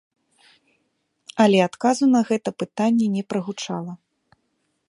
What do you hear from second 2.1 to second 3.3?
на гэта пытанне не